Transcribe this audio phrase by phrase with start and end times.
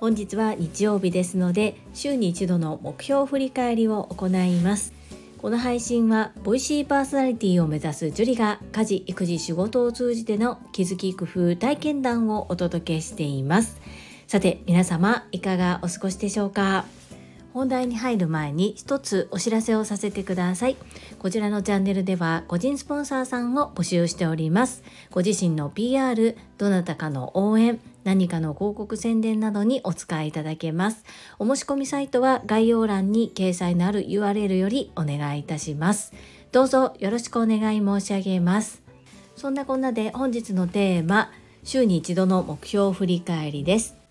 [0.00, 4.92] 本日は日曜日ですので週に一度の目標振り返りを行います。
[5.38, 13.80] この配信はボイシーパーソナリティを目指すジュリが家事育児仕事を通じての気づき工夫体験談をお届けしています。
[14.28, 16.84] さて皆様いかがお過ごしでしょうか？
[17.52, 20.76] 本題に入る前に一つお知らせをさせてください。
[21.18, 24.82] こちらのチャンネルでは個人スポンサーさんを募集しております。
[25.10, 31.04] ご自身の PR、どなたかの応援、何かの広告宣伝などにお使いいただけます。
[31.38, 36.12] お申し込みサイトは概要欄に掲載のある URL よりお願いいたします。
[36.52, 38.82] どうぞよろしくお願い申し上げます。
[39.36, 41.30] そんなこんなで本日のテーマ、
[41.64, 44.01] 週に一度の目標振り返りです。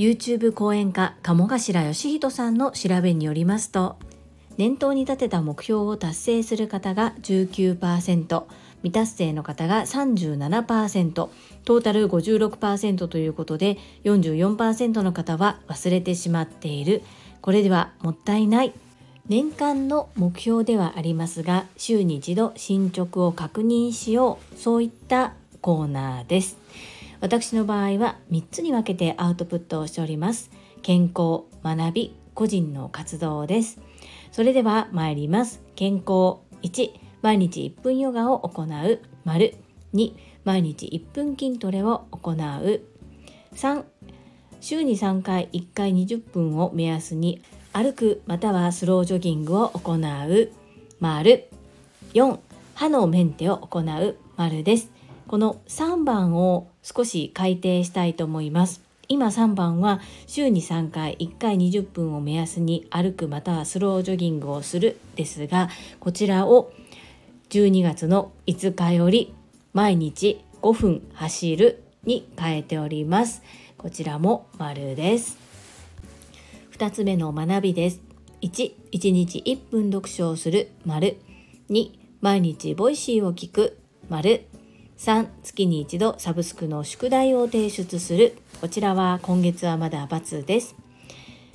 [0.00, 3.98] YouTube 講演家鴨頭義人さんの調べによりますと
[4.56, 8.44] 念頭に立てた目標を達成する方が19%
[8.78, 17.02] 未達成の方が37%トータル56%ということで44%の方は忘れてしまっている。
[17.42, 18.72] これではもったいない。
[19.28, 24.58] 年間の目標ではありますが週に一度進捗を確認しよう。
[24.58, 26.56] そういったコーナーです。
[27.20, 30.50] 私の場合は3つに分けてアウトプットをしております。
[30.82, 33.78] 健康学び個人の活動です。
[34.32, 35.62] それでは参ります。
[35.76, 36.90] 健康1
[37.20, 39.00] 毎日1分ヨガを行う。
[39.24, 39.54] 丸
[39.92, 42.36] 2毎日1分筋トレを行う。
[43.54, 43.84] 3
[44.62, 50.52] 週に3回1回20分を目安に歩くまたはスロージョギングを行う。
[51.00, 51.48] 丸
[52.14, 52.38] 4
[52.74, 54.16] 歯のメンテを行う。
[54.36, 54.90] 丸です。
[55.30, 58.80] この3番を少し改定したいと思います。
[59.06, 65.68] 今3番は週に3回1回20分を目安に歩くまたはスロージョギングをするですが
[66.00, 66.72] こちらを
[67.50, 69.32] 12月の5日より
[69.72, 73.44] 毎日5分走るに変えております。
[73.78, 75.38] こちらも丸です。
[76.72, 78.00] 2つ目の学びです。
[78.42, 81.18] 1、1日1分読書をする丸。
[81.70, 83.78] 2、毎日 Voicy を聞く
[84.08, 84.49] 丸。
[85.00, 88.36] 3、月に一度サブスクの宿題を提出する。
[88.60, 90.76] こちらは今月はまだ×です。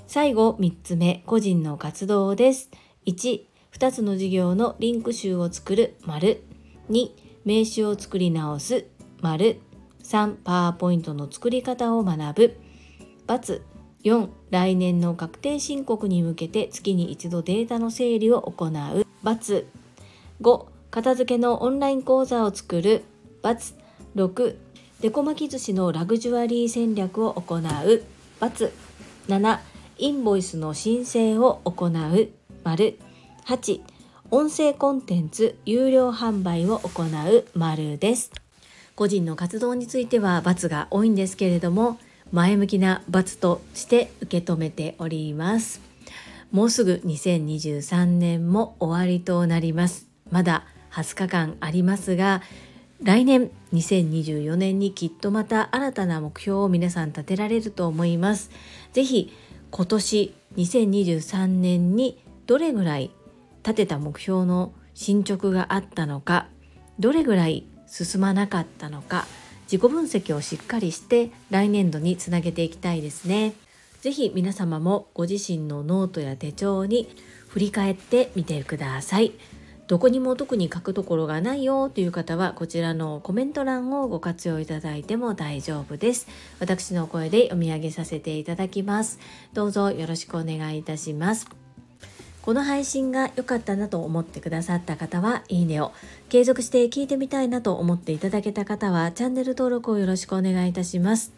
[0.07, 2.71] 最後3つ目個人の活動です。
[3.05, 3.41] 1
[3.71, 5.95] 2つの事業のリンク集を作る。
[6.05, 6.41] 丸。
[6.89, 7.11] 2
[7.45, 8.87] 名刺を作り直す。
[9.21, 9.59] 丸。
[10.01, 12.57] 3パワーポイントの作り方を学ぶ
[13.27, 13.61] ×。
[14.03, 18.69] 4来年の確定申告に向けて月に一度データの整理を行う
[19.23, 19.65] ×。
[20.41, 23.03] 5片付けのオンライン講座を作る。
[24.15, 24.55] 6
[25.01, 28.03] デコ巻き寿司のラグジュアリー戦略を行う×。
[29.27, 29.59] 7
[29.99, 32.29] インボイスの申請を行う。
[32.63, 32.97] 丸。
[33.45, 33.81] 8
[34.31, 37.45] 音声コンテンツ有料販売を行う。
[37.53, 38.31] 丸です。
[38.95, 41.99] 個人の活動については×が多いんですけれども
[42.31, 45.81] 前向きな×として受け止めております。
[46.51, 50.07] もうすぐ2023年も終わりとなります。
[50.31, 52.41] まだ20日間ありますが
[53.03, 58.51] 来年2024年にきっとまた新たな目標を皆さん立てられると思います。
[58.93, 59.33] ぜひ
[59.69, 63.11] 今年2023年にどれぐらい
[63.63, 66.47] 立てた目標の進捗があったのか
[66.99, 69.25] どれぐらい進まなかったのか
[69.63, 73.53] 自己分析をしっかりして来年度につなげていきたいですね。
[74.01, 77.09] ぜひ皆様もご自身のノートや手帳に
[77.49, 79.33] 振り返ってみてください。
[79.87, 86.27] どこにも特に書くところがないよという方はこちらのコメント欄をご活用いただいても大丈夫です。
[86.59, 89.19] 私の声で読み上げさせていただきます。
[89.53, 91.47] どうぞよろしくお願いいたします。
[92.41, 95.91] この配信が良かったなと思ってくださった方はいいねを。
[96.29, 101.33] 継続して聞いてみたいなと思っていただけた方はチャンネル登録をよろしくお願いいたします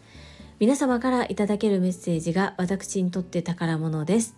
[0.59, 4.35] 皆様からいただけるメッセージが私にとって宝物です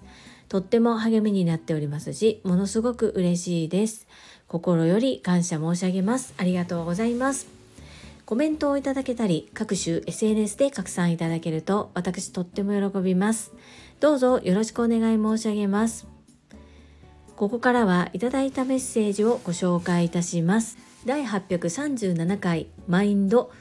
[0.49, 4.07] とっても励みになっておりますし、ものすごく嬉しいです。
[4.47, 6.33] 心より感謝申し上げます。
[6.37, 7.47] ありがとうございます。
[8.25, 13.53] コメントをいただけたり、各種 SNS で拡散いただけると、私とっても喜びます。
[13.99, 16.07] どうぞよろしくお願い申し上げます。
[17.35, 20.77] ここからはいただいたメッセージをご紹介いたします。
[21.05, 23.51] 第837回マインド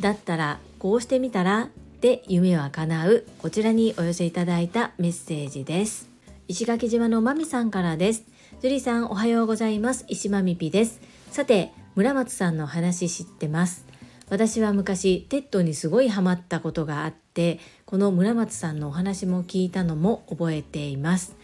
[0.00, 1.68] だったらこうしてみたら
[2.00, 6.07] で夢は叶うこちらにお寄せいただいたメッセージです。
[6.48, 8.24] 石垣島のまみさんからです。
[8.62, 10.06] 樹里さんおはようございます。
[10.08, 10.98] 石まみぴです。
[11.30, 13.86] さて、村松さんの話知ってます。
[14.30, 21.34] 私は昔 TED にすごいハマったことがあってこの村松さんのお話も聞いたのも覚えています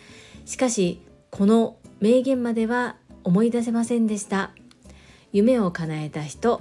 [0.45, 4.50] しかしこの名言までは思い出せませんでした
[5.33, 6.61] 夢を叶えた人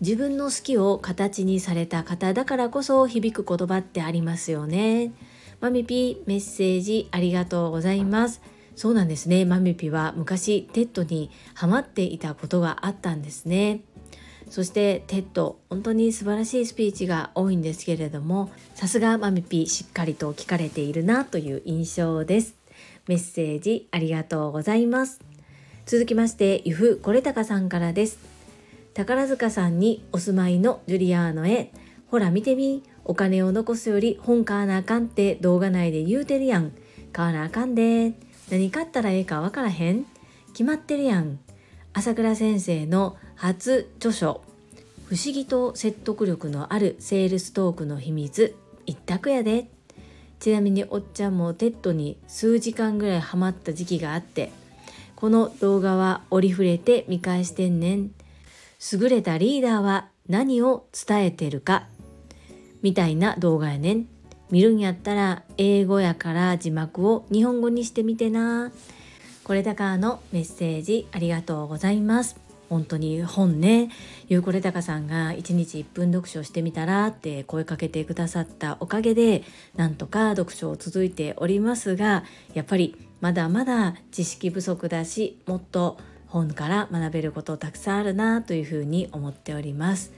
[0.00, 5.12] 自分の好きを形にされた方だからこそ響く言葉ってありますよね。
[5.60, 8.42] マミピメッセージありがとうございます。
[8.74, 9.44] そうなんですね。
[9.44, 13.80] マミピは昔 TED にハマっていたことがあったんですね。
[14.50, 22.54] そして TED 本当に素晴らしいスピーチが多いんですけれどもさすがマミピしっかりと聞かれているなという印象です
[23.08, 25.20] メッセージありがとうございます
[25.84, 28.18] 続きましてゆふこれたかさんからです
[28.94, 31.72] 宝塚さんにお住まいのジュリアーノへ
[32.10, 36.72] ほら見てみお金を残すより本買わなあかんって動画内で言うてるやん。
[37.12, 38.14] 買わなあかんで。
[38.50, 40.04] 何買ったらええかわからへん。
[40.48, 41.38] 決まってるやん。
[41.92, 44.42] 朝倉先生の初著書。
[45.06, 48.56] 不思議と説得力のあるセールストークの秘密。
[48.86, 49.68] 一択やで。
[50.40, 54.52] ちなみにおっちゃんも TED に数時間ぐらいハマった時期があって
[55.14, 58.10] この動画は折に触れて見返してんねん。
[58.92, 61.86] 優れたリーダーは何を伝えてるか。
[62.82, 64.08] みたいな動画やねん。
[64.50, 68.72] 見るんやったら英語やから字幕を日本語にしてみてな。
[69.44, 72.36] これだからのメッセージありがとうございます。
[72.68, 73.90] 本当に本ね。
[74.28, 79.44] ゆうこれたかさんが1日1分読書してみたらって声かけてくださったおかげで
[79.76, 82.24] なんとか読書を続いておりますが
[82.54, 85.96] やっぱりまだまだ知識不足だしもっと
[86.26, 90.12] 本から学べることたくさんあるなというふうに思っております。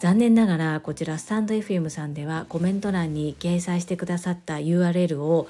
[0.00, 5.48] 残念ながらこちらスタンド FM さんではコメント欄に掲載してくださった URL を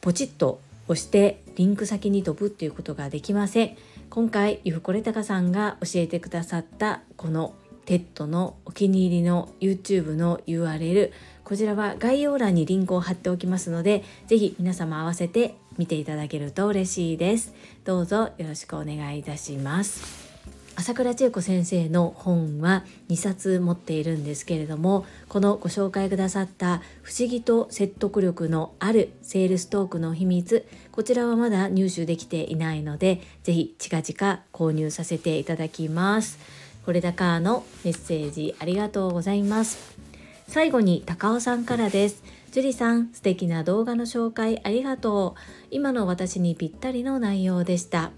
[0.00, 3.76] ポチッと押してリンク先に飛ぶっていうことができません。
[4.10, 7.54] 今回ゆふこれたかさんが教えてくださったこの
[7.86, 11.10] TED のお気に入りの YouTube の URL
[11.44, 17.54] こちらは概要欄にリンクを貼っておきますので是非皆様合わせて見ていただけると嬉しいです。
[17.84, 20.31] どうぞよろしくお願いいたします。
[20.82, 36.40] 朝倉千恵子先生の本は2冊持っているんですけれどもこのご紹介くださった「不思議と説得力のあるセールストークの秘密」こちらはまだ入手できていないので是非近々購入させていただきます。
[36.84, 39.78] これだかのメッセージありがとうございます。
[40.48, 42.24] 最後に高尾さんからです。
[42.50, 45.40] 樹里さん、素敵な動画の紹介ありがとう。
[45.70, 48.10] 今の私にぴったりの内容でした。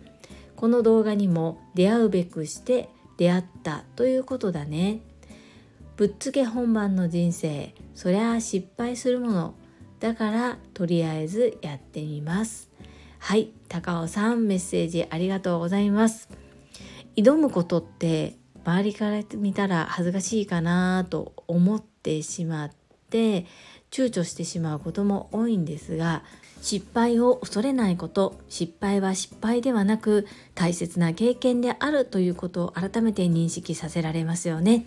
[0.65, 2.89] この動画にも出会うべくして
[3.19, 5.03] 出会ったということだね。
[5.99, 9.55] ぶっつけ本番の人生、そりゃあ失敗するもの。
[10.01, 12.71] だからとりあえずやってみます。
[13.19, 16.31] はい、高尾さんメッセージありがとうございます。
[17.15, 22.71] 挑むことって周りから見たら恥ずかしいかなと思ってしまっ
[23.11, 23.45] て
[23.95, 26.25] 躊躇してしまうことも多いんですが
[26.61, 30.27] 失敗を恐れないこと失敗は失敗ではなく
[30.57, 34.87] 大切な経験であるということを改めて認識させられますよね。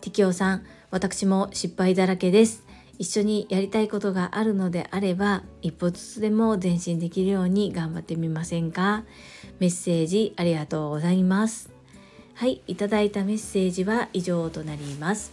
[0.00, 2.64] ティキオさん私も失敗だらけです。
[2.98, 9.04] 一緒にやりたいことがあるのであれば一歩ずつでも前進できるように頑張ってみませんか？
[9.58, 11.68] メッセージありがとうございます。
[12.32, 15.32] はいいただいたメッセージは以上となります。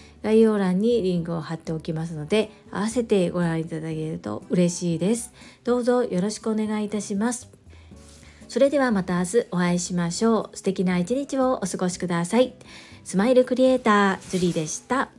[0.23, 5.33] 概要欄にリンクを貼っておきますので合わせてご覧いただけると嬉しいです。
[5.63, 7.49] どうぞよろしくお願いいたします。
[8.47, 10.57] それではまた明日お会いしましょう。
[10.57, 12.53] 素敵な一日をお過ごしください。
[13.03, 15.09] スマイルクリエイタージュリーでした。